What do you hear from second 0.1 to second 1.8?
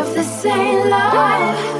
the same love.